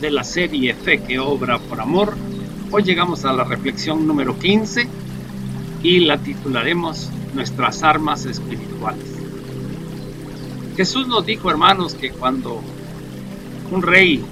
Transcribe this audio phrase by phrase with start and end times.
[0.00, 2.16] de la serie Fe que obra por amor.
[2.70, 4.88] Hoy llegamos a la reflexión número 15
[5.82, 9.04] y la titularemos Nuestras armas espirituales.
[10.76, 12.60] Jesús nos dijo, hermanos, que cuando
[13.70, 14.24] un rey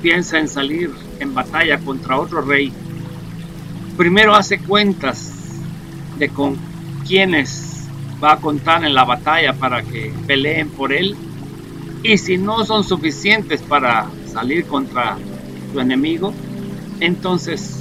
[0.00, 0.90] piensa en salir
[1.20, 2.72] en batalla contra otro rey,
[3.98, 5.60] primero hace cuentas
[6.18, 6.56] de con
[7.06, 7.86] quiénes
[8.22, 11.16] va a contar en la batalla para que peleen por él.
[12.02, 14.06] Y si no son suficientes para
[14.38, 15.18] salir contra
[15.72, 16.32] su enemigo,
[17.00, 17.80] entonces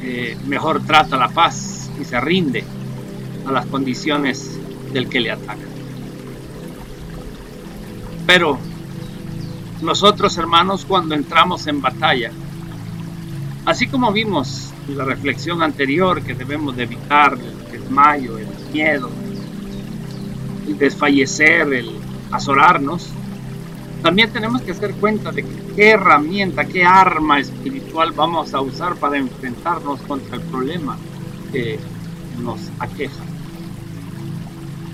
[0.00, 2.62] eh, mejor trata la paz y se rinde
[3.44, 4.56] a las condiciones
[4.92, 5.66] del que le ataca.
[8.24, 8.56] Pero
[9.80, 12.30] nosotros hermanos cuando entramos en batalla,
[13.66, 19.10] así como vimos en la reflexión anterior que debemos de evitar el desmayo, el miedo,
[20.68, 21.90] el desfallecer, el
[22.30, 23.12] azorarnos,
[24.02, 25.44] también tenemos que hacer cuenta de
[25.76, 30.98] qué herramienta, qué arma espiritual vamos a usar para enfrentarnos contra el problema
[31.52, 31.78] que
[32.42, 33.22] nos aqueja.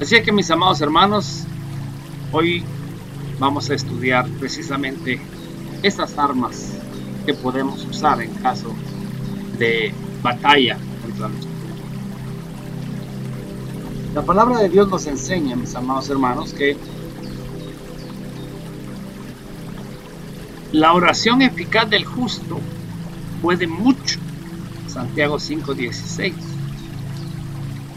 [0.01, 1.45] Así que mis amados hermanos,
[2.33, 2.63] hoy
[3.39, 5.21] vamos a estudiar precisamente
[5.83, 6.73] esas armas
[7.25, 8.75] que podemos usar en caso
[9.59, 9.93] de
[10.23, 11.59] batalla contra nosotros.
[14.15, 16.77] La palabra de Dios nos enseña, mis amados hermanos, que
[20.73, 22.61] La oración eficaz del justo
[23.41, 24.19] puede mucho.
[24.87, 26.35] Santiago 5:16.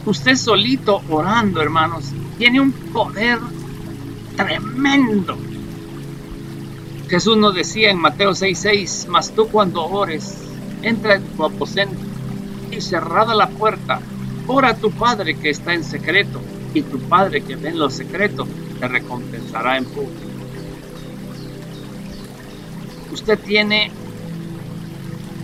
[0.05, 2.05] Usted solito orando, hermanos,
[2.37, 3.39] tiene un poder
[4.37, 5.37] tremendo.
[7.09, 10.37] Jesús nos decía en Mateo 6:6, mas tú cuando ores,
[10.81, 11.99] entra en tu aposento
[12.71, 13.99] y cerrada la puerta,
[14.47, 16.39] ora a tu Padre que está en secreto,
[16.73, 18.47] y tu Padre que ve en lo secreto
[18.79, 20.30] te recompensará en público
[23.11, 23.91] usted tiene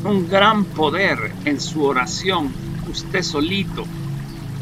[0.03, 2.51] un gran poder en su oración,
[2.89, 3.85] usted solito,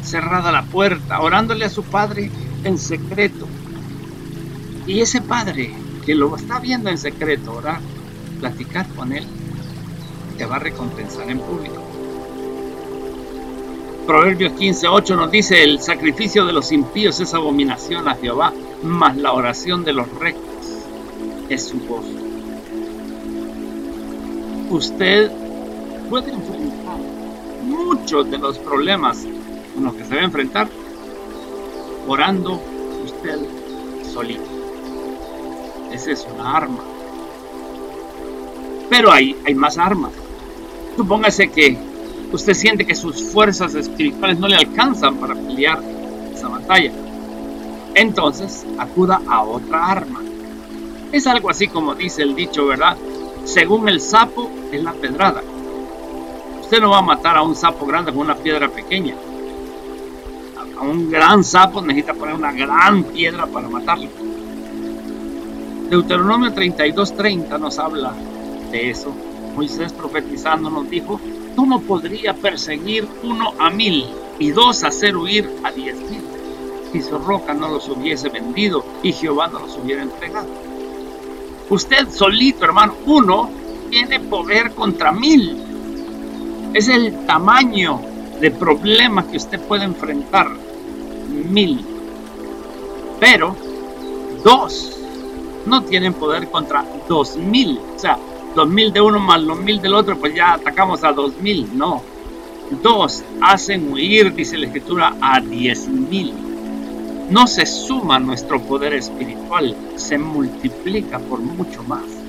[0.02, 2.30] cerrada la puerta, orándole a su Padre
[2.64, 3.46] en secreto.
[4.86, 5.74] Y ese Padre
[6.04, 7.80] que lo está viendo en secreto, orar,
[8.40, 9.26] platicar con Él,
[10.38, 11.82] te va a recompensar en público.
[14.06, 18.52] Proverbios 15:8 nos dice, el sacrificio de los impíos es abominación a Jehová,
[18.82, 20.84] mas la oración de los rectos
[21.48, 22.25] es su gozo
[24.70, 25.30] usted
[26.08, 26.98] puede enfrentar
[27.64, 29.26] muchos de los problemas
[29.74, 30.68] con los que se va a enfrentar
[32.06, 32.60] orando
[33.04, 33.38] usted
[34.12, 34.44] solito.
[35.92, 36.80] Esa es una arma.
[38.88, 40.12] Pero hay, hay más armas.
[40.96, 41.76] Supóngase que
[42.32, 45.82] usted siente que sus fuerzas espirituales no le alcanzan para pelear
[46.32, 46.92] esa batalla.
[47.94, 50.22] Entonces acuda a otra arma.
[51.12, 52.96] Es algo así como dice el dicho, ¿verdad?
[53.46, 55.42] según el sapo es la pedrada.
[56.60, 59.14] Usted no va a matar a un sapo grande con una piedra pequeña.
[60.78, 64.08] A un gran sapo necesita poner una gran piedra para matarlo.
[65.88, 68.12] Deuteronomio 32:30 nos habla
[68.70, 69.14] de eso.
[69.54, 71.20] Moisés profetizando nos dijo,
[71.54, 74.06] ¿cómo podría perseguir uno a mil
[74.38, 76.22] y dos hacer huir a diez mil
[76.92, 80.48] si su roca no los hubiese vendido y Jehová no los hubiera entregado?
[81.70, 83.50] Usted solito, hermano, uno
[83.96, 85.56] tiene poder contra mil.
[86.74, 87.98] Es el tamaño
[88.38, 90.50] de problema que usted puede enfrentar.
[91.50, 91.82] Mil.
[93.18, 93.56] Pero
[94.44, 94.98] dos
[95.64, 97.80] no tienen poder contra dos mil.
[97.96, 98.18] O sea,
[98.54, 101.66] dos mil de uno más los mil del otro, pues ya atacamos a dos mil.
[101.72, 102.02] No.
[102.82, 106.34] Dos hacen huir, dice la escritura, a diez mil
[107.28, 112.25] no se suma nuestro poder espiritual, se multiplica por mucho más.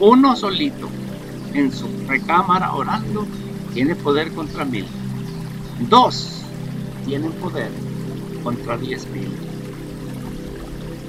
[0.00, 0.88] Uno solito
[1.54, 3.26] en su recámara orando
[3.74, 4.86] tiene poder contra mil.
[5.90, 6.42] Dos
[7.04, 7.70] tienen poder
[8.44, 9.32] contra diez mil.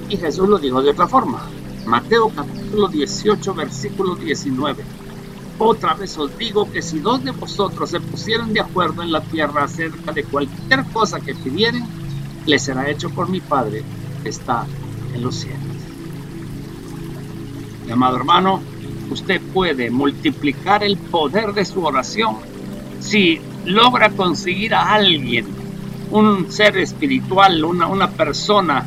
[0.08, 1.40] Y Jesús lo dijo de otra forma.
[1.86, 4.84] Mateo capítulo 18, versículo 19.
[5.58, 9.20] Otra vez os digo que si dos de vosotros se pusieran de acuerdo en la
[9.20, 11.84] tierra acerca de cualquier cosa que pidieren,
[12.44, 13.84] le será hecho por mi Padre
[14.24, 14.66] que está
[15.14, 15.60] en los cielos.
[17.86, 18.60] Mi amado hermano,
[19.10, 22.36] usted puede multiplicar el poder de su oración
[23.00, 25.46] si logra conseguir a alguien,
[26.10, 28.86] un ser espiritual, una, una persona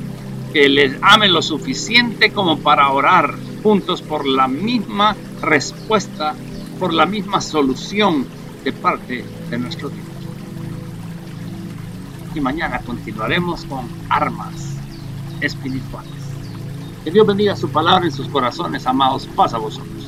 [0.51, 6.35] que les ame lo suficiente como para orar juntos por la misma respuesta,
[6.79, 8.25] por la misma solución
[8.63, 10.13] de parte de nuestro Dios
[12.35, 14.75] y mañana continuaremos con armas
[15.41, 16.11] espirituales.
[17.03, 19.27] Que Dios bendiga su palabra en sus corazones, amados.
[19.35, 20.02] Pasa vosotros.